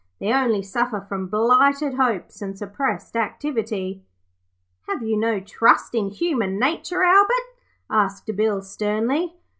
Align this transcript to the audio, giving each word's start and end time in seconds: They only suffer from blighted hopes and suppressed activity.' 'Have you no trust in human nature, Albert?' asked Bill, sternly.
They 0.17 0.33
only 0.33 0.63
suffer 0.63 0.99
from 0.99 1.27
blighted 1.27 1.93
hopes 1.93 2.41
and 2.41 2.57
suppressed 2.57 3.15
activity.' 3.15 4.03
'Have 4.89 5.03
you 5.03 5.15
no 5.15 5.39
trust 5.39 5.93
in 5.93 6.09
human 6.09 6.57
nature, 6.57 7.03
Albert?' 7.03 7.55
asked 7.87 8.35
Bill, 8.35 8.63
sternly. 8.63 9.35